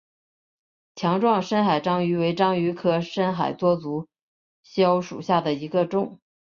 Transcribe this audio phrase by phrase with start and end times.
[0.95, 4.07] 强壮深海章鱼为章鱼科深海多足
[4.65, 6.19] 蛸属下的一个种。